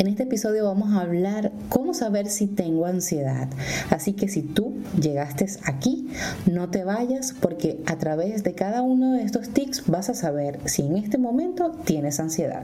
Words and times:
En 0.00 0.06
este 0.06 0.22
episodio 0.22 0.64
vamos 0.64 0.94
a 0.94 1.02
hablar 1.02 1.52
cómo 1.68 1.92
saber 1.92 2.30
si 2.30 2.46
tengo 2.46 2.86
ansiedad. 2.86 3.50
Así 3.90 4.14
que 4.14 4.28
si 4.28 4.40
tú 4.40 4.78
llegaste 4.98 5.44
aquí, 5.66 6.08
no 6.50 6.70
te 6.70 6.84
vayas 6.84 7.34
porque 7.38 7.82
a 7.84 7.98
través 7.98 8.42
de 8.42 8.54
cada 8.54 8.80
uno 8.80 9.12
de 9.12 9.24
estos 9.24 9.50
tips 9.50 9.88
vas 9.88 10.08
a 10.08 10.14
saber 10.14 10.58
si 10.64 10.86
en 10.86 10.96
este 10.96 11.18
momento 11.18 11.72
tienes 11.84 12.18
ansiedad. 12.18 12.62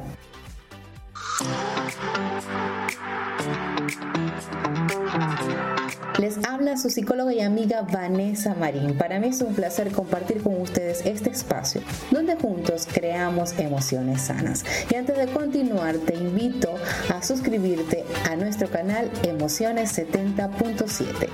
Habla 6.49 6.77
su 6.77 6.91
psicóloga 6.91 7.33
y 7.33 7.41
amiga 7.41 7.83
Vanessa 7.83 8.55
Marín. 8.55 8.99
Para 8.99 9.21
mí 9.21 9.29
es 9.29 9.41
un 9.43 9.55
placer 9.55 9.93
compartir 9.93 10.43
con 10.43 10.61
ustedes 10.61 11.07
este 11.07 11.31
espacio 11.31 11.83
donde 12.11 12.35
juntos 12.35 12.89
creamos 12.93 13.57
emociones 13.59 14.23
sanas. 14.23 14.65
Y 14.91 14.97
antes 14.97 15.17
de 15.17 15.29
continuar, 15.29 15.99
te 15.99 16.17
invito 16.17 16.75
a 17.15 17.23
suscribirte 17.23 18.05
a 18.29 18.35
nuestro 18.35 18.69
canal 18.69 19.09
Emociones 19.23 19.97
70.7. 19.97 21.29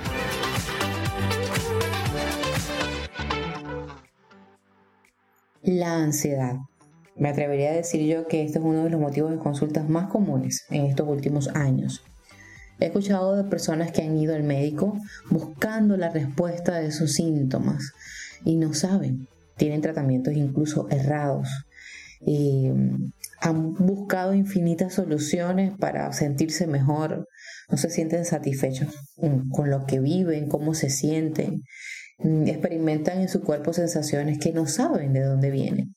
La 5.63 5.97
ansiedad. 5.97 6.57
Me 7.17 7.31
atrevería 7.31 7.71
a 7.71 7.75
decir 7.75 8.03
yo 8.07 8.27
que 8.27 8.45
este 8.45 8.59
es 8.59 8.65
uno 8.65 8.85
de 8.85 8.91
los 8.91 9.01
motivos 9.01 9.31
de 9.31 9.39
consultas 9.39 9.89
más 9.89 10.11
comunes 10.11 10.67
en 10.69 10.85
estos 10.85 11.09
últimos 11.09 11.49
años. 11.49 12.03
He 12.83 12.87
escuchado 12.87 13.37
de 13.37 13.45
personas 13.45 13.93
que 13.93 14.03
han 14.03 14.19
ido 14.19 14.35
al 14.35 14.43
médico 14.43 14.99
buscando 15.31 15.97
la 15.97 16.11
respuesta 16.11 16.81
de 16.81 16.91
sus 16.91 17.13
síntomas 17.13 17.93
y 18.45 18.57
no 18.57 18.75
saben. 18.75 19.29
Tienen 19.57 19.83
tratamientos 19.83 20.35
incluso 20.35 20.89
errados. 20.91 21.49
Eh, 22.27 22.75
han 23.41 23.75
buscado 23.75 24.35
infinitas 24.35 24.95
soluciones 24.95 25.73
para 25.79 26.13
sentirse 26.13 26.67
mejor. 26.67 27.29
No 27.69 27.77
se 27.77 27.89
sienten 27.89 28.25
satisfechos 28.25 28.93
con 29.53 29.71
lo 29.71 29.87
que 29.87 30.01
viven, 30.01 30.49
cómo 30.49 30.75
se 30.75 30.91
sienten. 30.91 31.63
Experimentan 32.19 33.21
en 33.21 33.29
su 33.29 33.43
cuerpo 33.43 33.73
sensaciones 33.73 34.41
que 34.41 34.53
no 34.53 34.67
saben 34.67 35.13
de 35.13 35.23
dónde 35.23 35.53
vienen. 35.53 35.95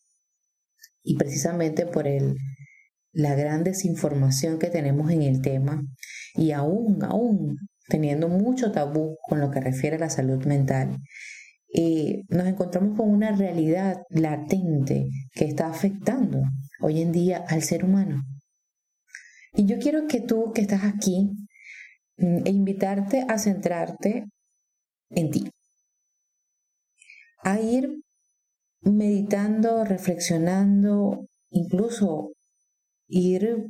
Y 1.02 1.17
precisamente 1.17 1.88
por 1.88 2.08
el, 2.08 2.36
la 3.11 3.33
gran 3.33 3.63
desinformación 3.63 4.59
que 4.59 4.67
tenemos 4.67 5.09
en 5.09 5.23
el 5.23 5.41
tema 5.41 5.81
y 6.36 6.52
aún, 6.52 7.03
aún 7.03 7.58
teniendo 7.88 8.28
mucho 8.30 8.72
tabú 8.72 9.17
con 9.28 9.39
lo 9.39 9.52
que 9.52 9.61
refiere 9.61 9.97
a 9.97 10.00
la 10.00 10.09
salud 10.09 10.44
mental, 10.45 10.97
eh, 11.73 12.23
nos 12.30 12.47
encontramos 12.47 12.97
con 12.97 13.09
una 13.09 13.31
realidad 13.31 14.03
latente 14.09 15.09
que 15.33 15.45
está 15.45 15.67
afectando 15.67 16.41
hoy 16.81 17.02
en 17.02 17.11
día 17.11 17.44
al 17.47 17.63
ser 17.63 17.83
humano. 17.83 18.23
Y 19.53 19.66
yo 19.66 19.78
quiero 19.80 20.08
que 20.08 20.22
tú 20.22 20.52
que 20.53 20.61
estás 20.61 20.83
aquí, 20.83 21.31
mm, 22.17 22.45
e 22.45 22.50
invitarte 22.50 23.25
a 23.28 23.38
centrarte 23.38 24.25
en 25.09 25.31
ti, 25.31 25.50
a 27.44 27.59
ir 27.59 28.02
meditando, 28.81 29.83
reflexionando, 29.83 31.28
incluso 31.50 32.31
ir 33.08 33.67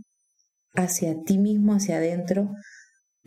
hacia 0.76 1.22
ti 1.24 1.38
mismo, 1.38 1.74
hacia 1.74 1.98
adentro, 1.98 2.52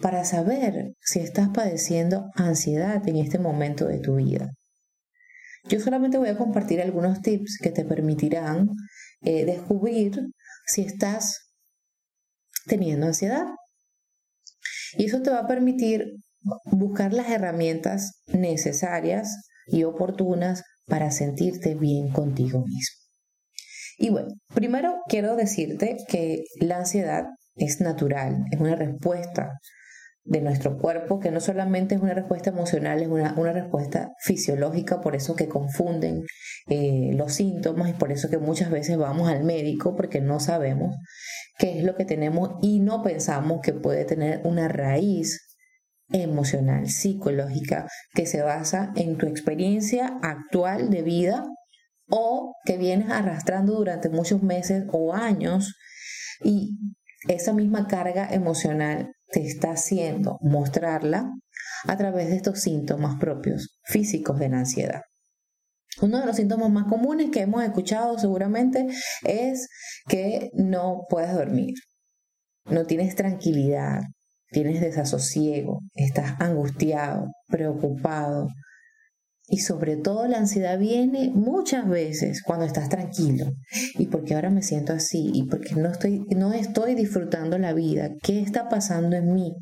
para 0.01 0.25
saber 0.25 0.95
si 1.01 1.21
estás 1.21 1.49
padeciendo 1.49 2.31
ansiedad 2.35 3.07
en 3.09 3.17
este 3.17 3.39
momento 3.39 3.87
de 3.87 3.99
tu 3.99 4.17
vida. 4.17 4.53
Yo 5.65 5.81
solamente 5.81 6.19
voy 6.19 6.29
a 6.29 6.39
compartir 6.39 6.81
algunos 6.81 7.21
tips 7.21 7.59
que 7.61 7.71
te 7.71 7.85
permitirán 7.85 8.69
eh, 9.23 9.45
descubrir 9.45 10.29
si 10.67 10.83
estás 10.83 11.51
teniendo 12.67 13.07
ansiedad. 13.07 13.45
Y 14.97 15.07
eso 15.07 15.21
te 15.21 15.31
va 15.31 15.41
a 15.41 15.47
permitir 15.49 16.15
buscar 16.65 17.13
las 17.13 17.29
herramientas 17.29 18.23
necesarias 18.27 19.49
y 19.67 19.85
oportunas 19.85 20.63
para 20.87 21.11
sentirte 21.11 21.75
bien 21.75 22.11
contigo 22.11 22.65
mismo. 22.65 23.08
Y 23.99 24.11
bueno, 24.11 24.29
primero 24.55 24.95
quiero 25.09 25.35
decirte 25.35 25.97
que 26.09 26.45
la 26.61 26.79
ansiedad 26.79 27.25
es 27.57 27.81
natural, 27.81 28.45
es 28.53 28.61
una 28.61 28.77
respuesta 28.77 29.59
de 30.23 30.41
nuestro 30.41 30.77
cuerpo 30.77 31.19
que 31.19 31.33
no 31.33 31.41
solamente 31.41 31.97
es 31.97 32.01
una 32.01 32.15
respuesta 32.15 32.51
emocional, 32.51 33.03
es 33.03 33.09
una, 33.09 33.53
respuesta 33.53 34.11
fisiológica, 34.21 35.01
por 35.01 35.17
eso 35.17 35.35
que 35.35 35.49
confunden 35.49 36.23
eh, 36.69 37.11
los 37.15 37.33
síntomas 37.33 37.91
y 37.91 37.95
por 37.95 38.13
eso 38.13 38.29
que 38.29 38.39
muchas 38.39 38.71
veces 38.71 38.99
vamos 38.99 39.29
al 39.29 39.43
médico 39.43 39.97
porque 39.97 40.21
no 40.21 40.39
sabemos 40.39 40.95
qué 41.59 41.79
es 41.79 41.85
lo 41.85 41.97
que 41.97 42.05
tenemos 42.05 42.51
y 42.63 42.79
no 42.79 43.03
pensamos 43.03 43.61
que 43.63 43.73
puede 43.73 44.05
tener 44.05 44.43
una 44.45 44.69
raíz 44.69 45.57
emocional, 46.11 46.89
psicológica, 46.89 47.89
que 48.15 48.27
se 48.27 48.43
basa 48.43 48.93
en 48.97 49.17
tu 49.17 49.27
experiencia 49.27 50.19
actual 50.23 50.91
de 50.91 51.03
vida 51.03 51.45
o 52.11 52.55
que 52.65 52.77
vienes 52.77 53.11
arrastrando 53.11 53.75
durante 53.75 54.09
muchos 54.09 54.43
meses 54.43 54.85
o 54.93 55.15
años 55.15 55.75
y 56.43 56.79
esa 57.29 57.53
misma 57.53 57.87
carga 57.87 58.29
emocional 58.31 59.13
te 59.31 59.45
está 59.45 59.73
haciendo 59.73 60.39
mostrarla 60.41 61.31
a 61.87 61.97
través 61.97 62.29
de 62.29 62.37
estos 62.37 62.61
síntomas 62.61 63.19
propios 63.19 63.79
físicos 63.85 64.39
de 64.39 64.49
la 64.49 64.61
ansiedad. 64.61 65.03
Uno 66.01 66.21
de 66.21 66.27
los 66.27 66.37
síntomas 66.37 66.71
más 66.71 66.87
comunes 66.87 67.31
que 67.31 67.41
hemos 67.41 67.63
escuchado 67.63 68.19
seguramente 68.19 68.87
es 69.25 69.69
que 70.09 70.51
no 70.55 71.07
puedes 71.09 71.35
dormir, 71.35 71.75
no 72.67 72.85
tienes 72.85 73.17
tranquilidad, 73.17 74.03
tienes 74.51 74.81
desasosiego, 74.81 75.81
estás 75.95 76.41
angustiado, 76.41 77.27
preocupado, 77.49 78.49
y 79.51 79.59
sobre 79.61 79.97
todo 79.97 80.29
la 80.29 80.39
ansiedad 80.39 80.79
viene 80.79 81.31
muchas 81.31 81.89
veces 81.89 82.43
cuando 82.43 82.67
estás 82.67 82.91
tranquilo. 82.91 83.47
¿Y 83.99 84.07
porque 84.07 84.35
ahora 84.35 84.51
me 84.51 84.63
siento 84.63 84.93
así? 84.93 85.31
¿Y 85.33 85.45
porque 85.45 85.75
no 85.75 85.91
estoy, 85.91 86.21
no 86.37 86.53
estoy 86.53 86.95
disfrutando 86.95 87.57
la 87.57 87.73
vida? 87.73 88.11
¿Qué 88.23 88.43
está 88.43 88.69
pasando 88.69 89.17
en 89.17 89.33
mí? 89.33 89.55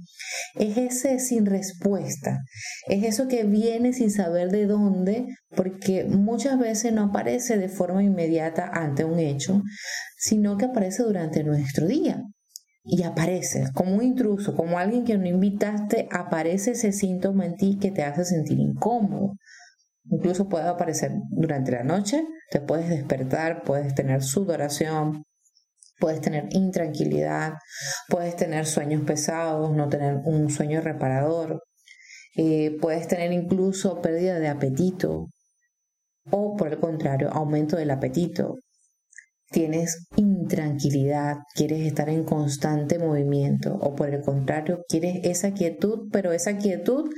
Es 0.57 0.77
ese 0.77 1.21
sin 1.21 1.47
respuesta. 1.47 2.41
Es 2.89 3.05
eso 3.05 3.29
que 3.29 3.45
viene 3.45 3.93
sin 3.93 4.11
saber 4.11 4.51
de 4.51 4.67
dónde, 4.67 5.27
porque 5.55 6.05
muchas 6.05 6.59
veces 6.59 6.93
no 6.93 7.05
aparece 7.05 7.57
de 7.57 7.69
forma 7.69 8.03
inmediata 8.03 8.69
ante 8.73 9.05
un 9.05 9.21
hecho, 9.21 9.63
sino 10.19 10.57
que 10.57 10.65
aparece 10.65 11.05
durante 11.05 11.45
nuestro 11.45 11.87
día 11.87 12.23
y 12.87 13.03
aparece 13.03 13.65
como 13.75 13.97
un 13.97 14.03
intruso, 14.05 14.55
como 14.55 14.79
alguien 14.79 15.05
que 15.05 15.19
no 15.19 15.27
invitaste, 15.27 16.09
aparece 16.11 16.73
ese 16.73 16.93
síntoma 16.93 17.45
en 17.45 17.57
ti 17.57 17.79
que 17.81 17.91
te 17.91 18.05
hace 18.05 18.25
sentir 18.25 18.59
incómodo. 18.61 19.33
Incluso 20.11 20.49
puede 20.49 20.69
aparecer 20.69 21.13
durante 21.31 21.73
la 21.73 21.83
noche, 21.83 22.25
te 22.51 22.61
puedes 22.61 22.89
despertar, 22.89 23.63
puedes 23.65 23.95
tener 23.95 24.23
sudoración, 24.23 25.25
puedes 25.99 26.21
tener 26.21 26.49
intranquilidad, 26.51 27.55
puedes 28.09 28.37
tener 28.37 28.67
sueños 28.67 29.03
pesados, 29.03 29.75
no 29.75 29.89
tener 29.89 30.21
un 30.25 30.51
sueño 30.51 30.81
reparador, 30.81 31.63
eh, 32.37 32.77
puedes 32.81 33.09
tener 33.09 33.33
incluso 33.33 34.01
pérdida 34.01 34.39
de 34.39 34.49
apetito 34.49 35.29
o 36.31 36.57
por 36.57 36.69
el 36.69 36.79
contrario, 36.79 37.31
aumento 37.33 37.77
del 37.77 37.91
apetito, 37.91 38.57
tienes 39.51 40.07
intranquilidad, 40.17 41.37
quieres 41.55 41.87
estar 41.87 42.09
en 42.09 42.25
constante 42.25 42.99
movimiento 42.99 43.75
o 43.75 43.95
por 43.95 44.11
el 44.11 44.23
contrario, 44.23 44.83
quieres 44.89 45.21
esa 45.25 45.53
quietud, 45.53 46.09
pero 46.13 46.33
esa 46.33 46.59
quietud 46.59 47.11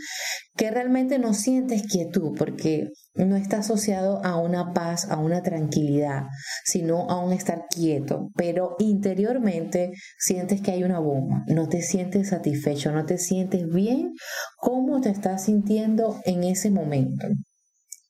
que 0.56 0.70
realmente 0.70 1.18
no 1.18 1.34
sientes 1.34 1.82
quietud 1.86 2.34
porque 2.36 2.88
no 3.14 3.36
está 3.36 3.58
asociado 3.58 4.24
a 4.24 4.36
una 4.36 4.72
paz, 4.72 5.08
a 5.10 5.18
una 5.18 5.42
tranquilidad, 5.42 6.24
sino 6.64 7.08
a 7.10 7.24
un 7.24 7.32
estar 7.32 7.66
quieto, 7.68 8.30
pero 8.36 8.76
interiormente 8.78 9.92
sientes 10.18 10.60
que 10.60 10.72
hay 10.72 10.84
una 10.84 11.00
bomba, 11.00 11.44
no 11.46 11.69
te 11.69 11.82
sientes 11.82 12.28
satisfecho, 12.28 12.92
no 12.92 13.04
te 13.06 13.19
sientes 13.19 13.66
bien, 13.69 14.12
¿cómo 14.58 15.00
te 15.00 15.10
estás 15.10 15.44
sintiendo 15.44 16.20
en 16.24 16.44
ese 16.44 16.70
momento? 16.70 17.28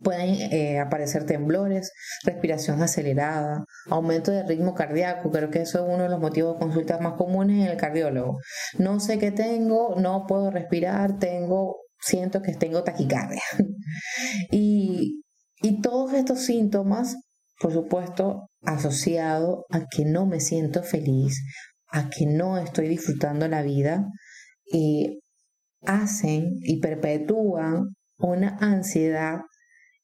Pueden 0.00 0.52
eh, 0.52 0.78
aparecer 0.78 1.26
temblores, 1.26 1.92
respiración 2.24 2.82
acelerada, 2.82 3.64
aumento 3.90 4.30
de 4.30 4.44
ritmo 4.44 4.74
cardíaco. 4.74 5.30
Creo 5.30 5.50
que 5.50 5.62
eso 5.62 5.78
es 5.78 5.94
uno 5.94 6.04
de 6.04 6.08
los 6.08 6.20
motivos 6.20 6.54
de 6.54 6.60
consultas 6.60 7.00
más 7.00 7.14
comunes 7.14 7.64
en 7.64 7.72
el 7.72 7.76
cardiólogo. 7.76 8.38
No 8.78 9.00
sé 9.00 9.18
qué 9.18 9.32
tengo, 9.32 9.96
no 9.96 10.26
puedo 10.26 10.50
respirar, 10.50 11.18
tengo, 11.18 11.76
siento 12.00 12.42
que 12.42 12.54
tengo 12.54 12.84
taquicardia. 12.84 13.42
y, 14.52 15.22
y 15.62 15.80
todos 15.80 16.12
estos 16.12 16.40
síntomas, 16.40 17.16
por 17.60 17.72
supuesto, 17.72 18.48
asociados 18.62 19.64
a 19.70 19.86
que 19.90 20.04
no 20.04 20.26
me 20.26 20.40
siento 20.40 20.82
feliz, 20.84 21.42
a 21.90 22.08
que 22.08 22.26
no 22.26 22.58
estoy 22.58 22.86
disfrutando 22.86 23.48
la 23.48 23.62
vida, 23.62 24.06
y 24.70 25.20
hacen 25.84 26.58
y 26.62 26.80
perpetúan 26.80 27.94
una 28.18 28.56
ansiedad 28.60 29.40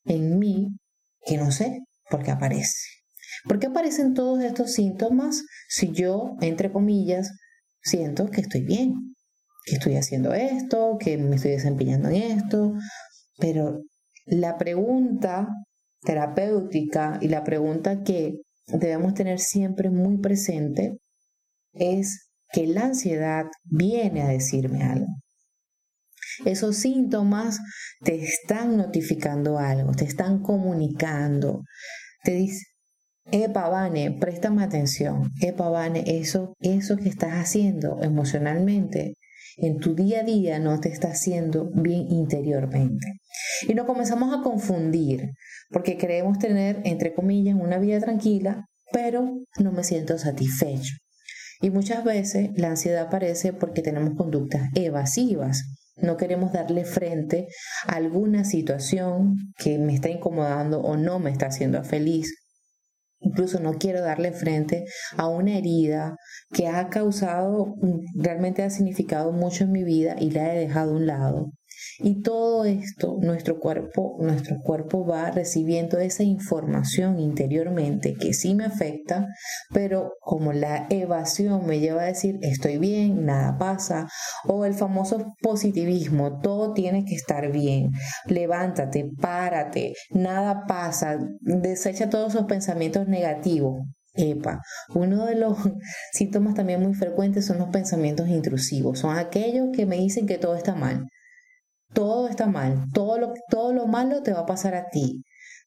en 0.05 0.39
mí 0.39 0.77
que 1.25 1.37
no 1.37 1.51
sé 1.51 1.81
por 2.11 2.23
qué 2.23 2.31
aparece. 2.31 2.89
¿Por 3.45 3.59
qué 3.59 3.67
aparecen 3.67 4.15
todos 4.15 4.43
estos 4.43 4.73
síntomas 4.73 5.43
si 5.69 5.93
yo, 5.93 6.37
entre 6.41 6.73
comillas, 6.73 7.31
siento 7.83 8.31
que 8.31 8.41
estoy 8.41 8.63
bien, 8.63 9.15
que 9.65 9.77
estoy 9.77 9.97
haciendo 9.97 10.35
esto, 10.35 10.97
que 10.99 11.19
me 11.19 11.37
estoy 11.37 11.53
desempeñando 11.53 12.09
en 12.09 12.17
esto, 12.17 12.75
pero 13.39 13.83
la 14.27 14.57
pregunta 14.57 15.49
terapéutica 16.03 17.19
y 17.21 17.29
la 17.29 17.45
pregunta 17.45 18.03
que 18.03 18.41
debemos 18.67 19.15
tener 19.15 19.41
siempre 19.41 19.91
muy 19.91 20.19
presente 20.19 20.99
es 21.73 22.31
que 22.53 22.67
la 22.67 22.85
ansiedad 22.85 23.47
viene 23.65 24.23
a 24.23 24.29
decirme 24.29 24.85
algo. 24.85 25.07
Esos 26.45 26.77
síntomas 26.77 27.59
te 28.03 28.23
están 28.23 28.77
notificando 28.77 29.59
algo, 29.59 29.93
te 29.93 30.05
están 30.05 30.43
comunicando. 30.43 31.63
Te 32.23 32.33
dice, 32.33 32.65
Epa, 33.31 33.69
Vane, 33.69 34.17
préstame 34.21 34.63
atención. 34.63 35.31
Epa, 35.41 35.69
Vane, 35.69 36.05
eso, 36.07 36.55
eso 36.61 36.97
que 36.97 37.09
estás 37.09 37.33
haciendo 37.35 38.03
emocionalmente 38.03 39.15
en 39.57 39.79
tu 39.79 39.95
día 39.95 40.21
a 40.21 40.25
día 40.25 40.59
no 40.59 40.81
te 40.81 40.89
está 40.89 41.09
haciendo 41.09 41.71
bien 41.73 42.11
interiormente. 42.11 43.07
Y 43.69 43.75
nos 43.75 43.87
comenzamos 43.87 44.37
a 44.37 44.43
confundir 44.43 45.31
porque 45.71 45.97
queremos 45.97 46.39
tener, 46.39 46.81
entre 46.85 47.15
comillas, 47.15 47.57
una 47.57 47.79
vida 47.79 48.01
tranquila, 48.01 48.67
pero 48.93 49.45
no 49.59 49.73
me 49.73 49.85
siento 49.85 50.19
satisfecho. 50.19 50.95
Y 51.61 51.71
muchas 51.71 52.05
veces 52.05 52.51
la 52.57 52.71
ansiedad 52.71 53.07
aparece 53.07 53.53
porque 53.53 53.83
tenemos 53.83 54.15
conductas 54.17 54.69
evasivas. 54.75 55.65
No 55.97 56.17
queremos 56.17 56.53
darle 56.53 56.85
frente 56.85 57.49
a 57.87 57.97
alguna 57.97 58.45
situación 58.45 59.37
que 59.57 59.79
me 59.79 59.95
está 59.95 60.09
incomodando 60.09 60.81
o 60.81 60.97
no 60.97 61.19
me 61.19 61.31
está 61.31 61.47
haciendo 61.47 61.83
feliz 61.85 62.45
Incluso 63.25 63.59
no 63.59 63.75
quiero 63.75 64.03
darle 64.03 64.33
frente 64.33 64.85
a 65.17 65.29
una 65.29 65.57
herida 65.57 66.17
que 66.53 66.69
ha 66.69 66.89
causado, 66.91 67.75
realmente 68.15 68.63
ha 68.63 68.69
significado 68.69 69.33
mucho 69.33 69.65
en 69.65 69.73
mi 69.73 69.83
vida 69.83 70.17
y 70.19 70.31
la 70.31 70.55
he 70.55 70.59
dejado 70.59 70.93
a 70.93 70.97
un 70.97 71.07
lado. 71.07 71.51
Y 71.99 72.23
todo 72.23 72.65
esto, 72.65 73.17
nuestro 73.21 73.59
cuerpo, 73.59 74.17
nuestro 74.21 74.57
cuerpo 74.63 75.07
va 75.07 75.31
recibiendo 75.31 75.99
esa 75.99 76.23
información 76.23 77.19
interiormente 77.19 78.15
que 78.15 78.35
sí 78.35 78.55
me 78.55 78.65
afecta, 78.65 79.27
pero 79.73 80.13
como 80.21 80.53
la 80.53 80.87
evasión 80.91 81.67
me 81.67 81.81
lleva 81.81 82.03
a 82.03 82.07
decir 82.07 82.39
estoy 82.43 82.79
bien, 82.79 83.25
nada 83.25 83.59
pasa, 83.59 84.09
o 84.47 84.65
el 84.65 84.75
famoso 84.75 85.35
positivismo, 85.41 86.41
todo 86.41 86.73
tiene 86.73 87.05
que 87.05 87.15
estar 87.15 87.51
bien, 87.53 87.91
levántate, 88.27 89.09
párate, 89.21 89.95
nada 90.11 90.65
pasa, 90.67 91.19
desecha 91.41 92.11
todos 92.11 92.35
esos 92.35 92.47
pensamientos 92.47 93.09
negativos. 93.09 93.81
Epa, 94.17 94.61
uno 94.95 95.27
de 95.27 95.35
los 95.35 95.59
síntomas 96.13 96.55
también 96.55 96.81
muy 96.81 96.95
frecuentes 96.95 97.47
son 97.47 97.59
los 97.59 97.71
pensamientos 97.71 98.29
intrusivos, 98.29 99.01
son 99.01 99.17
aquellos 99.19 99.69
que 99.75 99.87
me 99.87 99.97
dicen 99.97 100.27
que 100.27 100.39
todo 100.39 100.55
está 100.55 100.77
mal 100.77 101.05
todo 101.95 102.29
está 102.29 102.47
mal, 102.47 102.87
todo 102.93 103.19
lo, 103.19 103.33
todo 103.49 103.73
lo 103.73 103.87
malo 103.87 104.23
te 104.23 104.33
va 104.33 104.41
a 104.41 104.47
pasar 104.47 104.75
a 104.75 104.89
ti, 104.91 105.23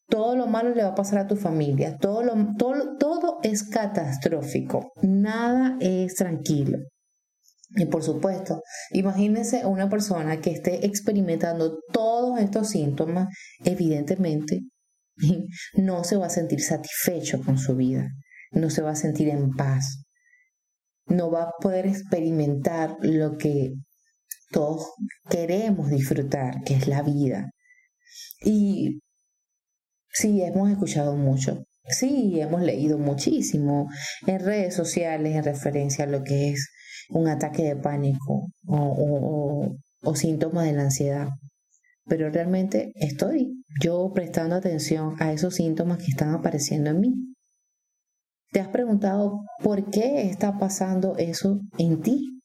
todo 0.07 0.35
lo 0.35 0.47
malo 0.47 0.75
le 0.75 0.83
va 0.83 0.89
a 0.89 0.95
pasar 0.95 1.19
a 1.19 1.27
tu 1.27 1.35
familia, 1.35 1.97
todo, 1.97 2.23
lo, 2.23 2.35
todo, 2.57 2.97
todo 2.97 3.39
es 3.43 3.63
catastrófico, 3.63 4.91
nada 5.01 5.77
es 5.79 6.15
tranquilo. 6.15 6.77
Y 7.75 7.85
por 7.85 8.01
supuesto, 8.01 8.61
imagínense 8.91 9.65
una 9.65 9.89
persona 9.89 10.39
que 10.39 10.51
esté 10.51 10.85
experimentando 10.85 11.79
todos 11.91 12.39
estos 12.39 12.69
síntomas, 12.69 13.27
evidentemente 13.63 14.61
no 15.75 16.03
se 16.03 16.15
va 16.15 16.27
a 16.27 16.29
sentir 16.29 16.61
satisfecho 16.61 17.41
con 17.43 17.57
su 17.57 17.75
vida, 17.75 18.07
no 18.51 18.69
se 18.69 18.81
va 18.81 18.91
a 18.91 18.95
sentir 18.95 19.27
en 19.29 19.51
paz, 19.51 20.03
no 21.07 21.29
va 21.29 21.43
a 21.43 21.51
poder 21.61 21.87
experimentar 21.87 22.95
lo 23.01 23.37
que 23.37 23.73
todos 24.51 24.91
queremos 25.29 25.89
disfrutar, 25.89 26.63
que 26.63 26.75
es 26.75 26.87
la 26.87 27.01
vida. 27.01 27.51
Y 28.41 29.01
sí, 30.09 30.41
hemos 30.41 30.69
escuchado 30.69 31.15
mucho, 31.15 31.63
sí, 31.87 32.39
hemos 32.39 32.61
leído 32.61 32.97
muchísimo 32.97 33.87
en 34.25 34.39
redes 34.39 34.75
sociales 34.75 35.35
en 35.35 35.43
referencia 35.43 36.05
a 36.05 36.07
lo 36.07 36.23
que 36.23 36.51
es 36.51 36.69
un 37.09 37.27
ataque 37.27 37.63
de 37.63 37.75
pánico 37.75 38.47
o, 38.67 39.75
síntomas 40.15 40.65
de 40.65 40.73
la 40.73 40.83
ansiedad. 40.83 41.27
Pero 42.05 42.29
realmente 42.29 42.93
estoy 42.95 43.63
yo 43.81 44.11
prestando 44.13 44.55
atención 44.55 45.15
a 45.19 45.33
esos 45.33 45.55
síntomas 45.55 45.97
que 45.97 46.11
están 46.11 46.33
apareciendo 46.33 46.89
en 46.91 46.99
mí. 47.01 47.13
¿Te 48.51 48.61
has 48.61 48.69
preguntado 48.69 49.41
por 49.61 49.89
qué 49.89 50.29
está 50.29 50.57
pasando 50.57 51.17
eso 51.17 51.59
en 51.77 52.01
ti? 52.01 52.36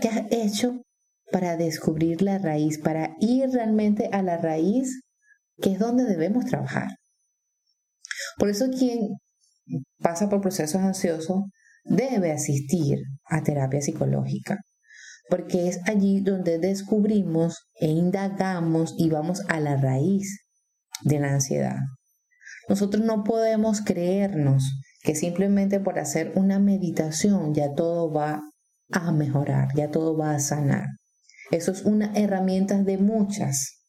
¿Qué 0.00 0.08
has 0.08 0.26
hecho 0.30 0.82
para 1.32 1.56
descubrir 1.56 2.22
la 2.22 2.38
raíz, 2.38 2.78
para 2.78 3.16
ir 3.20 3.50
realmente 3.50 4.08
a 4.12 4.22
la 4.22 4.36
raíz, 4.36 5.02
que 5.60 5.72
es 5.72 5.78
donde 5.78 6.04
debemos 6.04 6.44
trabajar? 6.44 6.88
Por 8.38 8.50
eso 8.50 8.66
quien 8.70 9.16
pasa 9.98 10.28
por 10.28 10.40
procesos 10.40 10.82
ansiosos 10.82 11.44
debe 11.84 12.32
asistir 12.32 12.98
a 13.24 13.42
terapia 13.42 13.80
psicológica, 13.80 14.58
porque 15.30 15.68
es 15.68 15.80
allí 15.86 16.20
donde 16.20 16.58
descubrimos 16.58 17.66
e 17.74 17.86
indagamos 17.88 18.94
y 18.98 19.08
vamos 19.08 19.42
a 19.48 19.60
la 19.60 19.76
raíz 19.76 20.44
de 21.02 21.20
la 21.20 21.32
ansiedad. 21.32 21.76
Nosotros 22.68 23.04
no 23.04 23.24
podemos 23.24 23.80
creernos 23.80 24.64
que 25.02 25.14
simplemente 25.14 25.80
por 25.80 25.98
hacer 25.98 26.32
una 26.34 26.58
meditación 26.58 27.54
ya 27.54 27.72
todo 27.74 28.12
va 28.12 28.42
a 28.92 29.12
mejorar, 29.12 29.68
ya 29.74 29.90
todo 29.90 30.16
va 30.16 30.34
a 30.34 30.40
sanar. 30.40 30.86
Eso 31.50 31.70
es 31.70 31.82
una 31.82 32.12
herramienta 32.14 32.82
de 32.82 32.98
muchas, 32.98 33.82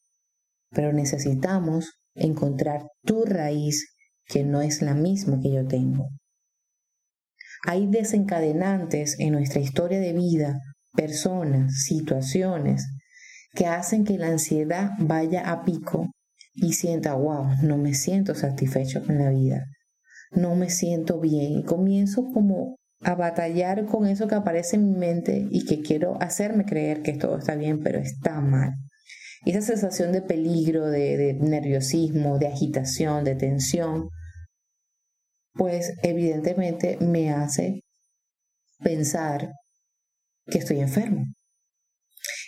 pero 0.69 0.93
necesitamos 0.93 1.99
encontrar 2.15 2.87
tu 3.03 3.25
raíz 3.25 3.95
que 4.25 4.43
no 4.43 4.61
es 4.61 4.81
la 4.81 4.93
misma 4.93 5.39
que 5.41 5.51
yo 5.51 5.65
tengo. 5.65 6.09
Hay 7.65 7.87
desencadenantes 7.87 9.19
en 9.19 9.33
nuestra 9.33 9.61
historia 9.61 9.99
de 9.99 10.13
vida, 10.13 10.59
personas, 10.93 11.83
situaciones, 11.83 12.87
que 13.53 13.65
hacen 13.65 14.03
que 14.03 14.17
la 14.17 14.27
ansiedad 14.27 14.91
vaya 14.99 15.49
a 15.49 15.63
pico 15.63 16.11
y 16.53 16.73
sienta, 16.73 17.15
wow, 17.15 17.47
no 17.63 17.77
me 17.77 17.93
siento 17.93 18.35
satisfecho 18.35 19.03
con 19.03 19.17
la 19.17 19.29
vida, 19.29 19.65
no 20.31 20.55
me 20.55 20.69
siento 20.69 21.19
bien 21.19 21.59
y 21.59 21.63
comienzo 21.63 22.25
como 22.33 22.77
a 23.01 23.15
batallar 23.15 23.85
con 23.85 24.07
eso 24.07 24.27
que 24.27 24.35
aparece 24.35 24.75
en 24.75 24.91
mi 24.91 24.97
mente 24.97 25.47
y 25.49 25.65
que 25.65 25.81
quiero 25.81 26.21
hacerme 26.21 26.65
creer 26.65 27.01
que 27.01 27.13
todo 27.13 27.37
está 27.37 27.55
bien, 27.55 27.81
pero 27.83 27.99
está 27.99 28.41
mal. 28.41 28.73
Esa 29.45 29.61
sensación 29.61 30.11
de 30.11 30.21
peligro, 30.21 30.87
de, 30.87 31.35
nerviosismo, 31.39 32.37
de 32.37 32.47
agitación, 32.47 33.23
de 33.23 33.35
tensión, 33.35 34.09
pues 35.53 35.93
evidentemente 36.03 36.97
me 36.99 37.31
hace 37.31 37.83
pensar 38.79 39.51
que 40.47 40.57
estoy 40.59 40.79
enfermo. 40.79 41.25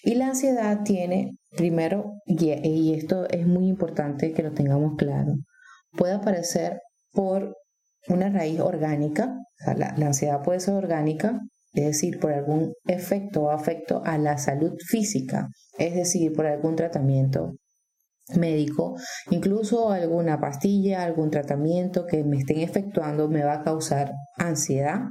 Y 0.03 0.15
la 0.15 0.27
ansiedad 0.27 0.81
tiene, 0.83 1.37
primero, 1.51 2.13
y 2.25 2.93
esto 2.93 3.27
es 3.29 3.45
muy 3.45 3.67
importante 3.67 4.33
que 4.33 4.43
lo 4.43 4.53
tengamos 4.53 4.95
claro, 4.97 5.35
puede 5.91 6.13
aparecer 6.13 6.81
por 7.11 7.55
una 8.09 8.29
raíz 8.29 8.59
orgánica, 8.59 9.37
la, 9.75 9.89
ansiedad 10.05 10.41
puede 10.41 10.59
ser 10.59 10.73
orgánica, 10.73 11.39
es 11.73 11.85
decir, 11.85 12.19
por 12.19 12.33
algún 12.33 12.73
efecto 12.87 13.43
o 13.43 13.49
afecto 13.51 14.01
a 14.03 14.17
la 14.17 14.37
salud 14.37 14.73
física, 14.85 15.49
es 15.77 15.95
decir, 15.95 16.33
por 16.33 16.47
algún 16.47 16.75
tratamiento 16.75 17.53
médico, 18.35 18.95
incluso 19.29 19.91
alguna 19.91 20.39
pastilla, 20.39 21.03
algún 21.03 21.29
tratamiento 21.29 22.05
que 22.05 22.23
me 22.23 22.37
estén 22.37 22.59
efectuando 22.59 23.27
me 23.27 23.43
va 23.43 23.53
a 23.53 23.63
causar 23.63 24.11
ansiedad, 24.37 25.01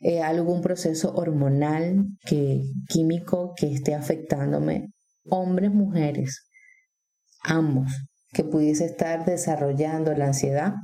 eh, 0.00 0.22
algún 0.22 0.60
proceso 0.60 1.12
hormonal 1.14 2.06
que, 2.24 2.62
químico 2.88 3.54
que 3.56 3.72
esté 3.72 3.94
afectándome, 3.94 4.90
hombres, 5.28 5.72
mujeres, 5.72 6.48
ambos, 7.42 7.90
que 8.32 8.44
pudiese 8.44 8.84
estar 8.84 9.24
desarrollando 9.24 10.14
la 10.14 10.26
ansiedad 10.26 10.74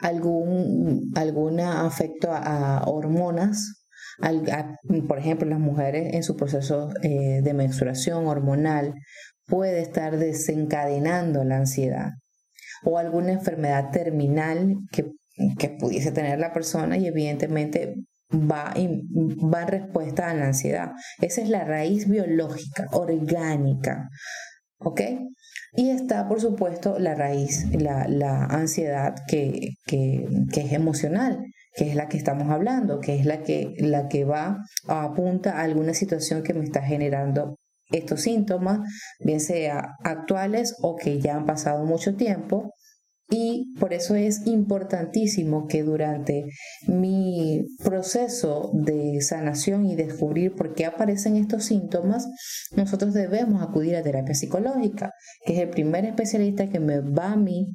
algún, 0.00 1.12
algún 1.14 1.60
afecto 1.60 2.30
a, 2.32 2.84
hormonas, 2.86 3.84
por 5.08 5.18
ejemplo, 5.18 5.48
las 5.48 5.60
mujeres 5.60 6.14
en 6.14 6.22
su 6.22 6.36
proceso 6.36 6.90
eh, 7.02 7.40
de 7.42 7.54
menstruación 7.54 8.26
hormonal 8.26 8.94
puede 9.46 9.80
estar 9.80 10.16
desencadenando 10.18 11.42
la 11.44 11.56
ansiedad 11.56 12.10
o 12.84 12.98
alguna 12.98 13.32
enfermedad 13.32 13.90
terminal 13.90 14.76
que, 14.92 15.12
que 15.58 15.70
pudiese 15.70 16.12
tener 16.12 16.38
la 16.38 16.52
persona 16.52 16.96
y 16.96 17.06
evidentemente 17.06 17.94
va, 18.32 18.74
va 18.74 19.62
en 19.62 19.68
respuesta 19.68 20.30
a 20.30 20.34
la 20.34 20.46
ansiedad. 20.46 20.92
Esa 21.20 21.42
es 21.42 21.48
la 21.48 21.64
raíz 21.64 22.08
biológica, 22.08 22.86
orgánica. 22.92 24.08
¿Ok? 24.78 25.00
Y 25.72 25.90
está, 25.90 26.26
por 26.26 26.40
supuesto, 26.40 26.98
la 26.98 27.14
raíz, 27.14 27.66
la, 27.72 28.44
ansiedad 28.46 29.14
que, 29.28 29.74
que, 29.86 30.26
es 30.52 30.72
emocional, 30.72 31.44
que 31.74 31.88
es 31.88 31.94
la 31.94 32.08
que 32.08 32.16
estamos 32.16 32.50
hablando, 32.50 33.00
que 33.00 33.16
es 33.16 33.24
la 33.24 33.42
que, 33.42 33.74
la 33.78 34.08
que 34.08 34.24
va 34.24 34.58
a 34.88 35.04
apunta 35.04 35.58
a 35.58 35.62
alguna 35.62 35.94
situación 35.94 36.42
que 36.42 36.54
me 36.54 36.64
está 36.64 36.82
generando 36.82 37.56
estos 37.90 38.22
síntomas, 38.22 38.80
bien 39.20 39.40
sea 39.40 39.96
actuales 40.04 40.76
o 40.80 40.96
que 40.96 41.20
ya 41.20 41.36
han 41.36 41.46
pasado 41.46 41.84
mucho 41.84 42.16
tiempo. 42.16 42.72
Y 43.30 43.72
por 43.78 43.92
eso 43.92 44.16
es 44.16 44.46
importantísimo 44.46 45.68
que 45.68 45.84
durante 45.84 46.46
mi 46.88 47.64
proceso 47.82 48.72
de 48.74 49.20
sanación 49.20 49.86
y 49.86 49.94
descubrir 49.94 50.56
por 50.56 50.74
qué 50.74 50.84
aparecen 50.84 51.36
estos 51.36 51.64
síntomas, 51.64 52.26
nosotros 52.74 53.14
debemos 53.14 53.62
acudir 53.62 53.94
a 53.94 54.02
terapia 54.02 54.34
psicológica, 54.34 55.12
que 55.46 55.54
es 55.54 55.60
el 55.60 55.70
primer 55.70 56.04
especialista 56.04 56.68
que 56.68 56.80
me 56.80 56.98
va 57.00 57.32
a 57.32 57.36
mí 57.36 57.68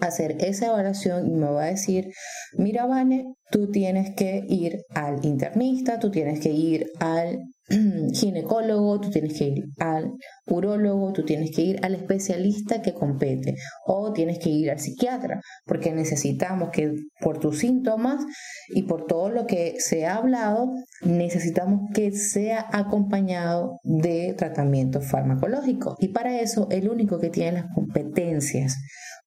hacer 0.00 0.36
esa 0.40 0.66
evaluación 0.66 1.26
y 1.28 1.34
me 1.34 1.50
va 1.50 1.64
a 1.64 1.70
decir, 1.70 2.10
mira, 2.56 2.86
Vane, 2.86 3.26
tú 3.50 3.70
tienes 3.70 4.14
que 4.16 4.44
ir 4.48 4.82
al 4.94 5.24
internista, 5.24 5.98
tú 5.98 6.10
tienes 6.10 6.40
que 6.40 6.50
ir 6.50 6.86
al 7.00 7.38
ginecólogo, 8.12 9.00
tú 9.00 9.10
tienes 9.10 9.38
que 9.38 9.44
ir 9.44 9.64
al 9.78 10.12
urólogo, 10.46 11.12
tú 11.12 11.24
tienes 11.24 11.50
que 11.54 11.62
ir 11.62 11.84
al 11.84 11.94
especialista 11.94 12.82
que 12.82 12.94
compete 12.94 13.54
o 13.86 14.12
tienes 14.12 14.38
que 14.38 14.50
ir 14.50 14.70
al 14.70 14.80
psiquiatra, 14.80 15.40
porque 15.64 15.92
necesitamos 15.92 16.70
que 16.70 16.92
por 17.20 17.38
tus 17.38 17.58
síntomas 17.58 18.24
y 18.68 18.82
por 18.82 19.06
todo 19.06 19.30
lo 19.30 19.46
que 19.46 19.76
se 19.78 20.06
ha 20.06 20.16
hablado, 20.16 20.72
necesitamos 21.02 21.90
que 21.94 22.12
sea 22.12 22.66
acompañado 22.72 23.78
de 23.84 24.34
tratamiento 24.36 25.00
farmacológico. 25.00 25.96
Y 26.00 26.08
para 26.08 26.40
eso, 26.40 26.66
el 26.70 26.88
único 26.88 27.18
que 27.18 27.30
tiene 27.30 27.52
las 27.52 27.66
competencias 27.74 28.76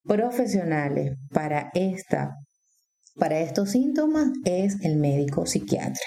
profesionales 0.04 1.16
para, 1.32 1.70
esta, 1.74 2.36
para 3.16 3.40
estos 3.40 3.72
síntomas 3.72 4.30
es 4.44 4.84
el 4.84 4.98
médico 4.98 5.46
psiquiatra. 5.46 6.04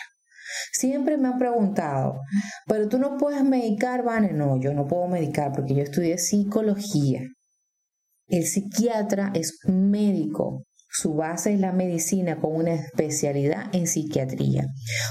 Siempre 0.72 1.16
me 1.16 1.28
han 1.28 1.38
preguntado, 1.38 2.20
pero 2.66 2.88
tú 2.88 2.98
no 2.98 3.16
puedes 3.16 3.42
medicar, 3.44 4.04
Vane. 4.04 4.32
No, 4.32 4.60
yo 4.60 4.72
no 4.74 4.86
puedo 4.86 5.06
medicar 5.08 5.52
porque 5.52 5.74
yo 5.74 5.82
estudié 5.82 6.18
psicología. 6.18 7.22
El 8.28 8.44
psiquiatra 8.44 9.30
es 9.34 9.58
médico. 9.66 10.64
Su 10.88 11.14
base 11.14 11.52
es 11.52 11.60
la 11.60 11.72
medicina 11.72 12.40
con 12.40 12.54
una 12.56 12.74
especialidad 12.74 13.74
en 13.74 13.86
psiquiatría. 13.86 14.66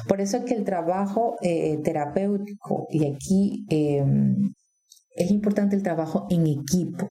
Por 0.08 0.20
eso 0.20 0.38
es 0.38 0.46
que 0.46 0.56
el 0.56 0.64
trabajo 0.64 1.36
eh, 1.42 1.78
terapéutico, 1.84 2.88
y 2.90 3.06
aquí 3.14 3.66
em, 3.70 4.52
es 5.16 5.32
importante 5.32 5.76
el 5.76 5.84
trabajo 5.84 6.26
en 6.30 6.48
equipo. 6.48 7.08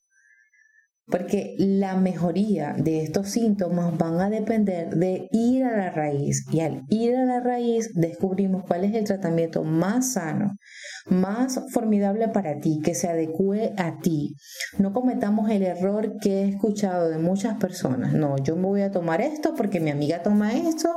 Porque 1.07 1.55
la 1.59 1.95
mejoría 1.97 2.73
de 2.73 3.03
estos 3.03 3.29
síntomas 3.29 3.97
van 3.97 4.19
a 4.21 4.29
depender 4.29 4.89
de 4.89 5.27
ir 5.31 5.63
a 5.63 5.77
la 5.77 5.91
raíz. 5.91 6.45
Y 6.51 6.61
al 6.61 6.83
ir 6.89 7.15
a 7.15 7.25
la 7.25 7.39
raíz 7.39 7.91
descubrimos 7.93 8.63
cuál 8.63 8.85
es 8.85 8.95
el 8.95 9.03
tratamiento 9.03 9.63
más 9.63 10.13
sano, 10.13 10.57
más 11.05 11.59
formidable 11.71 12.27
para 12.29 12.59
ti, 12.59 12.79
que 12.83 12.95
se 12.95 13.07
adecue 13.07 13.73
a 13.77 13.99
ti. 13.99 14.35
No 14.79 14.91
cometamos 14.93 15.49
el 15.49 15.63
error 15.63 16.17
que 16.19 16.41
he 16.41 16.49
escuchado 16.49 17.09
de 17.09 17.17
muchas 17.17 17.57
personas. 17.57 18.13
No, 18.13 18.37
yo 18.37 18.55
me 18.55 18.67
voy 18.67 18.81
a 18.81 18.91
tomar 18.91 19.21
esto 19.21 19.53
porque 19.55 19.79
mi 19.79 19.91
amiga 19.91 20.23
toma 20.23 20.53
esto 20.53 20.89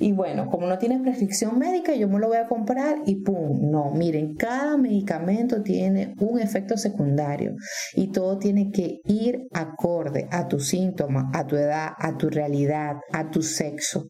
y 0.00 0.12
bueno, 0.12 0.48
como 0.48 0.66
no 0.66 0.78
tiene 0.78 1.00
prescripción 1.00 1.58
médica, 1.58 1.94
yo 1.94 2.08
me 2.08 2.18
lo 2.18 2.28
voy 2.28 2.38
a 2.38 2.48
comprar 2.48 2.98
y 3.06 3.22
pum. 3.22 3.70
No, 3.70 3.90
miren, 3.92 4.34
cada 4.34 4.76
medicamento 4.76 5.62
tiene 5.62 6.14
un 6.18 6.40
efecto 6.40 6.76
secundario 6.76 7.54
y 7.94 8.10
todo 8.10 8.38
tiene 8.38 8.70
que 8.70 9.00
ir 9.04 9.46
acorde 9.52 10.28
a 10.30 10.48
tu 10.48 10.58
síntoma, 10.58 11.30
a 11.32 11.46
tu 11.46 11.56
edad, 11.56 11.90
a 11.98 12.16
tu 12.16 12.28
realidad, 12.28 12.96
a 13.12 13.30
tu 13.30 13.42
sexo. 13.42 14.08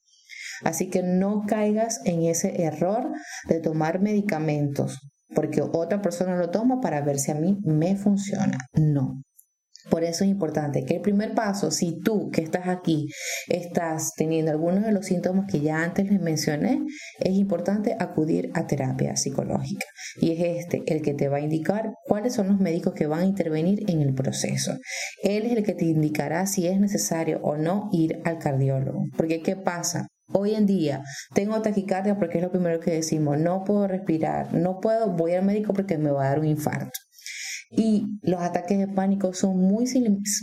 Así 0.64 0.88
que 0.90 1.02
no 1.02 1.42
caigas 1.46 2.00
en 2.04 2.22
ese 2.22 2.62
error 2.62 3.10
de 3.48 3.60
tomar 3.60 4.00
medicamentos 4.00 4.98
porque 5.34 5.62
otra 5.62 6.00
persona 6.02 6.36
lo 6.36 6.50
toma 6.50 6.80
para 6.80 7.00
ver 7.02 7.18
si 7.18 7.30
a 7.30 7.34
mí 7.34 7.58
me 7.64 7.96
funciona. 7.96 8.58
No. 8.74 9.22
Por 9.90 10.04
eso 10.04 10.22
es 10.24 10.30
importante 10.30 10.84
que 10.84 10.96
el 10.96 11.00
primer 11.00 11.34
paso, 11.34 11.70
si 11.70 11.98
tú 12.00 12.30
que 12.30 12.40
estás 12.40 12.68
aquí 12.68 13.08
estás 13.48 14.12
teniendo 14.16 14.52
algunos 14.52 14.84
de 14.84 14.92
los 14.92 15.06
síntomas 15.06 15.46
que 15.50 15.60
ya 15.60 15.82
antes 15.82 16.08
les 16.08 16.20
mencioné, 16.20 16.82
es 17.18 17.32
importante 17.32 17.96
acudir 17.98 18.50
a 18.54 18.66
terapia 18.66 19.16
psicológica. 19.16 19.86
Y 20.20 20.32
es 20.32 20.64
este 20.64 20.82
el 20.86 21.02
que 21.02 21.14
te 21.14 21.28
va 21.28 21.38
a 21.38 21.40
indicar 21.40 21.90
cuáles 22.04 22.34
son 22.34 22.48
los 22.48 22.60
médicos 22.60 22.94
que 22.94 23.06
van 23.06 23.20
a 23.20 23.26
intervenir 23.26 23.90
en 23.90 24.02
el 24.02 24.14
proceso. 24.14 24.76
Él 25.22 25.46
es 25.46 25.52
el 25.52 25.64
que 25.64 25.74
te 25.74 25.86
indicará 25.86 26.46
si 26.46 26.68
es 26.68 26.78
necesario 26.78 27.40
o 27.42 27.56
no 27.56 27.88
ir 27.92 28.20
al 28.24 28.38
cardiólogo. 28.38 29.02
Porque 29.16 29.42
¿qué 29.42 29.56
pasa? 29.56 30.06
Hoy 30.28 30.54
en 30.54 30.66
día 30.66 31.02
tengo 31.34 31.60
taquicardia 31.60 32.18
porque 32.18 32.38
es 32.38 32.44
lo 32.44 32.50
primero 32.50 32.80
que 32.80 32.92
decimos, 32.92 33.38
no 33.38 33.64
puedo 33.64 33.86
respirar, 33.86 34.54
no 34.54 34.80
puedo, 34.80 35.10
voy 35.10 35.34
al 35.34 35.44
médico 35.44 35.72
porque 35.72 35.98
me 35.98 36.10
va 36.10 36.26
a 36.26 36.28
dar 36.30 36.38
un 36.40 36.46
infarto. 36.46 36.98
Y 37.70 38.04
los 38.22 38.40
ataques 38.40 38.78
de 38.78 38.88
pánico 38.88 39.32
son 39.32 39.56
muy, 39.58 39.86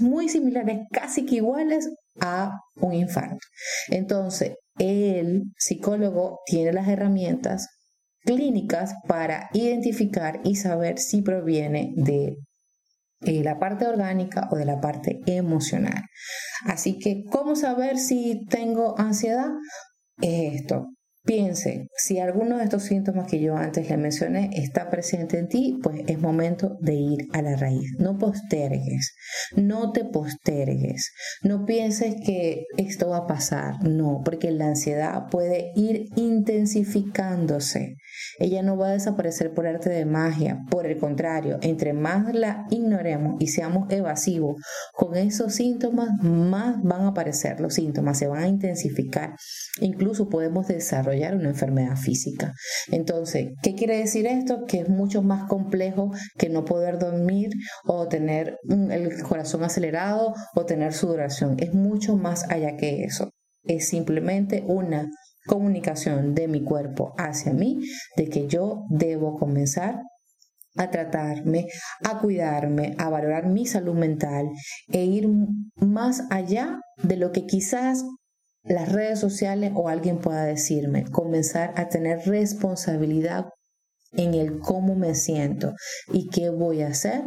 muy 0.02 0.30
similares, 0.30 0.80
casi 0.92 1.26
que 1.26 1.36
iguales 1.36 1.90
a 2.20 2.52
un 2.76 2.94
infarto. 2.94 3.38
Entonces, 3.90 4.56
el 4.80 5.44
psicólogo 5.58 6.40
tiene 6.46 6.74
las 6.74 6.88
herramientas 6.88 7.68
clínicas 8.24 8.94
para 9.08 9.50
identificar 9.54 10.42
y 10.44 10.56
saber 10.56 11.00
si 11.00 11.22
proviene 11.22 11.94
de 11.96 12.38
eh, 13.22 13.44
la 13.44 13.60
parte 13.60 13.86
orgánica 13.86 14.48
o 14.52 14.56
de 14.56 14.66
la 14.66 14.80
parte 14.80 15.20
emocional. 15.26 16.04
Así 16.66 16.98
que, 16.98 17.24
¿cómo 17.30 17.56
saber 17.56 17.98
si 17.98 18.46
tengo 18.50 18.98
ansiedad? 18.98 19.50
Es 20.22 20.62
esto. 20.62 20.88
Piense, 21.26 21.90
si 21.98 22.18
alguno 22.18 22.58
de 22.58 22.64
estos 22.64 22.84
síntomas 22.84 23.30
que 23.30 23.42
yo 23.42 23.56
antes 23.58 23.90
le 23.90 23.98
mencioné 23.98 24.50
está 24.54 24.90
presente 24.90 25.38
en 25.38 25.50
ti, 25.50 25.78
pues 25.84 26.02
es 26.08 26.18
momento 26.18 26.78
de 26.80 26.94
ir 26.94 27.28
a 27.34 27.42
la 27.42 27.58
raíz. 27.58 27.92
No 28.00 28.18
postergues, 28.18 29.14
no 29.56 29.92
te 29.92 30.06
postergues, 30.06 31.12
no 31.44 31.66
pienses 31.66 32.16
que 32.26 32.64
esto 32.78 33.10
va 33.10 33.18
a 33.18 33.28
pasar, 33.28 33.84
no, 33.84 34.22
porque 34.24 34.50
la 34.52 34.70
ansiedad 34.70 35.28
puede 35.30 35.72
ir 35.76 36.06
intensificándose. 36.16 37.96
Ella 38.40 38.62
no 38.64 38.78
va 38.78 38.90
a 38.90 38.94
desaparecer 38.94 39.54
por 39.54 39.68
arte 39.68 39.90
de 39.90 40.06
magia, 40.06 40.60
por 40.70 40.86
el 40.86 40.98
contrario, 40.98 41.58
entre 41.62 41.94
más 41.94 42.34
la 42.34 42.66
ignoremos 42.70 43.36
y 43.40 43.48
seamos 43.48 43.92
evasivos 43.92 44.56
con 44.94 45.16
esos 45.16 45.54
síntomas, 45.54 46.10
más 46.22 46.82
van 46.84 47.02
a 47.02 47.08
aparecer 47.10 47.60
los 47.60 47.74
síntomas, 47.74 48.18
se 48.18 48.28
van 48.28 48.44
a 48.44 48.48
intensificar. 48.48 49.36
Incluso 49.82 50.30
podemos 50.30 50.68
desarrollar 50.68 51.36
una 51.36 51.50
enfermedad 51.50 51.96
física. 51.96 52.54
Entonces, 52.92 53.50
¿qué 53.62 53.76
quiere 53.76 53.98
decir 53.98 54.28
esto? 54.28 54.66
Que 54.66 54.82
es 54.82 54.90
mucho 54.90 55.22
más 55.22 55.48
complejo 55.48 56.12
que 56.38 56.50
no 56.50 56.66
poder 56.66 57.00
dormir 57.00 57.50
o 57.86 58.08
tener 58.08 58.58
el 58.70 59.22
corazón 59.24 59.64
acelerado 59.64 60.34
o 60.56 60.66
tener 60.66 60.94
sudoración. 60.94 61.56
Es 61.60 61.74
mucho 61.74 62.18
más 62.18 62.50
allá 62.50 62.76
que 62.78 63.04
eso. 63.04 63.32
Es 63.64 63.90
simplemente 63.90 64.64
una 64.68 65.10
comunicación 65.50 66.36
de 66.36 66.48
mi 66.48 66.64
cuerpo 66.64 67.16
hacia 67.18 67.52
mí 67.54 67.80
de 68.16 68.30
que 68.30 68.48
yo 68.48 68.86
debo 68.90 69.38
comenzar 69.38 70.04
a 70.78 70.92
tratarme, 70.92 71.68
a 72.06 72.20
cuidarme, 72.20 72.96
a 73.00 73.10
valorar 73.10 73.48
mi 73.48 73.66
salud 73.66 73.96
mental 73.96 74.50
e 74.88 75.04
ir 75.04 75.28
más 75.76 76.24
allá 76.30 76.80
de 77.02 77.18
lo 77.18 77.32
que 77.32 77.48
quizás 77.48 78.06
las 78.64 78.92
redes 78.92 79.20
sociales 79.20 79.72
o 79.74 79.90
alguien 79.90 80.20
pueda 80.20 80.44
decirme, 80.46 81.06
comenzar 81.06 81.74
a 81.76 81.90
tener 81.90 82.20
responsabilidad 82.28 83.46
en 84.12 84.36
el 84.36 84.60
cómo 84.60 84.96
me 84.96 85.16
siento 85.16 85.74
y 86.14 86.30
qué 86.30 86.52
voy 86.52 86.84
a 86.84 86.90
hacer 86.90 87.24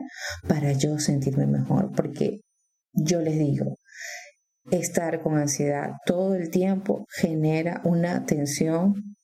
para 0.48 0.72
yo 0.72 0.98
sentirme 0.98 1.46
mejor, 1.46 1.90
porque 1.92 2.40
yo 2.92 3.20
les 3.20 3.38
digo, 3.38 3.76
estar 4.70 5.20
con 5.22 5.36
ansiedad 5.38 5.90
todo 6.06 6.34
el 6.34 6.50
tiempo 6.50 7.06
genera 7.08 7.80
una 7.84 8.24
tensión 8.24 9.16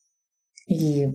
y 0.67 1.05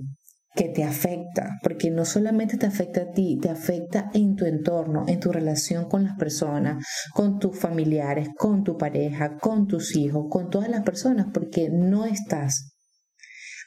que 0.54 0.68
te 0.68 0.84
afecta, 0.84 1.58
porque 1.62 1.90
no 1.90 2.04
solamente 2.04 2.56
te 2.56 2.66
afecta 2.66 3.02
a 3.02 3.10
ti, 3.10 3.38
te 3.40 3.50
afecta 3.50 4.10
en 4.14 4.36
tu 4.36 4.44
entorno, 4.44 5.04
en 5.08 5.18
tu 5.18 5.32
relación 5.32 5.88
con 5.88 6.04
las 6.04 6.16
personas, 6.16 6.84
con 7.12 7.40
tus 7.40 7.58
familiares, 7.58 8.28
con 8.38 8.62
tu 8.62 8.76
pareja, 8.78 9.36
con 9.36 9.66
tus 9.66 9.96
hijos, 9.96 10.26
con 10.30 10.50
todas 10.50 10.68
las 10.68 10.82
personas, 10.84 11.26
porque 11.34 11.70
no 11.70 12.04
estás 12.04 12.76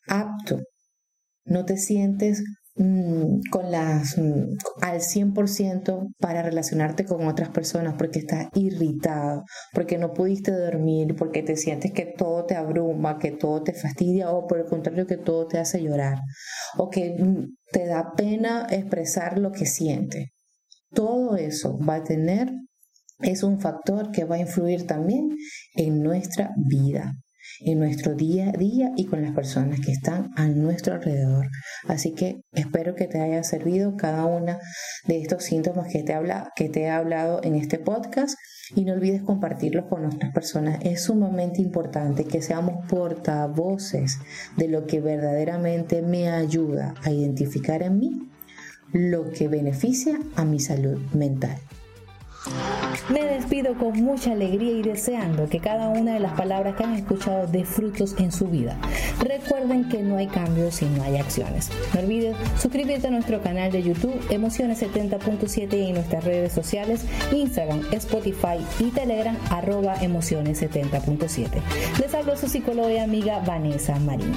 apto, 0.08 0.62
no 1.44 1.66
te 1.66 1.78
sientes 1.78 2.44
Mm, 2.80 3.40
con 3.50 3.72
las 3.72 4.20
mm, 4.20 4.56
al 4.82 5.02
100% 5.02 6.10
para 6.20 6.44
relacionarte 6.44 7.06
con 7.06 7.28
otras 7.28 7.50
personas 7.50 7.96
porque 7.98 8.20
estás 8.20 8.50
irritado, 8.54 9.46
porque 9.74 9.98
no 9.98 10.14
pudiste 10.14 10.52
dormir, 10.52 11.16
porque 11.16 11.42
te 11.42 11.56
sientes 11.56 11.92
que 11.92 12.06
todo 12.06 12.46
te 12.46 12.56
abruma, 12.56 13.18
que 13.18 13.32
todo 13.32 13.64
te 13.64 13.74
fastidia 13.74 14.30
o 14.30 14.46
por 14.46 14.60
el 14.60 14.66
contrario 14.66 15.08
que 15.08 15.18
todo 15.18 15.48
te 15.48 15.58
hace 15.58 15.82
llorar 15.82 16.20
o 16.78 16.90
que 16.90 17.16
mm, 17.20 17.56
te 17.72 17.88
da 17.88 18.14
pena 18.16 18.68
expresar 18.70 19.40
lo 19.40 19.52
que 19.52 19.66
sientes. 19.66 20.30
Todo 20.94 21.36
eso 21.36 21.80
va 21.80 21.96
a 21.96 22.04
tener 22.04 22.52
es 23.20 23.42
un 23.42 23.60
factor 23.60 24.12
que 24.12 24.26
va 24.26 24.36
a 24.36 24.40
influir 24.40 24.86
también 24.86 25.30
en 25.74 26.04
nuestra 26.04 26.52
vida. 26.56 27.14
En 27.62 27.80
nuestro 27.80 28.14
día 28.14 28.50
a 28.50 28.58
día 28.58 28.92
y 28.96 29.06
con 29.06 29.22
las 29.22 29.34
personas 29.34 29.80
que 29.80 29.92
están 29.92 30.32
a 30.36 30.48
nuestro 30.48 30.96
alrededor. 30.96 31.48
Así 31.88 32.14
que 32.14 32.42
espero 32.54 32.96
que 32.96 33.08
te 33.08 33.20
haya 33.20 33.44
servido 33.44 33.96
cada 33.96 34.26
una 34.26 34.60
de 35.06 35.22
estos 35.22 35.44
síntomas 35.44 35.92
que 35.92 36.04
te, 36.04 36.14
habla, 36.14 36.52
que 36.56 36.70
te 36.70 36.82
he 36.82 36.90
hablado 36.90 37.42
en 37.44 37.56
este 37.56 37.80
podcast 37.80 38.38
y 38.76 38.84
no 38.84 38.94
olvides 38.94 39.24
compartirlos 39.24 39.86
con 39.86 40.06
otras 40.06 40.34
personas. 40.34 40.80
Es 40.84 41.04
sumamente 41.04 41.62
importante 41.62 42.26
que 42.26 42.42
seamos 42.42 42.86
portavoces 42.88 44.20
de 44.58 44.68
lo 44.68 44.86
que 44.86 45.00
verdaderamente 45.00 46.02
me 46.02 46.30
ayuda 46.30 46.94
a 47.04 47.12
identificar 47.12 47.82
en 47.84 48.00
mí 48.00 48.30
lo 48.92 49.32
que 49.32 49.48
beneficia 49.48 50.20
a 50.36 50.46
mi 50.46 50.60
salud 50.60 51.00
mental. 51.14 51.58
Me 53.10 53.24
despido 53.24 53.78
con 53.78 54.02
mucha 54.04 54.34
alegría 54.34 54.72
y 54.72 54.82
deseando 54.82 55.48
que 55.48 55.60
cada 55.60 55.88
una 55.88 56.14
de 56.14 56.20
las 56.20 56.34
palabras 56.34 56.76
que 56.76 56.84
han 56.84 56.96
escuchado 56.96 57.48
dé 57.48 57.64
frutos 57.64 58.16
en 58.20 58.34
su 58.34 58.48
vida. 58.48 58.78
Recuerden 59.20 59.88
que 59.88 60.02
no 60.04 60.18
hay 60.18 60.28
cambios 60.28 60.76
si 60.76 60.86
no 60.86 61.04
hay 61.04 61.18
acciones. 61.18 61.70
No 61.94 62.02
olvides 62.02 62.36
suscribirte 62.60 63.08
a 63.08 63.12
nuestro 63.12 63.42
canal 63.42 63.72
de 63.72 63.82
YouTube 63.82 64.20
Emociones 64.30 64.82
70.7 64.82 65.74
y 65.74 65.88
en 65.88 65.94
nuestras 65.94 66.26
redes 66.26 66.52
sociales 66.52 67.06
Instagram, 67.32 67.82
Spotify 67.94 68.58
y 68.80 68.92
Telegram 68.92 69.38
arroba 69.52 69.96
Emociones 70.02 70.62
70.7. 70.62 71.48
Les 72.00 72.14
hablo 72.14 72.36
su 72.36 72.50
psicóloga 72.50 72.92
y 72.92 72.98
amiga 72.98 73.40
Vanessa 73.40 73.98
Marín. 74.00 74.34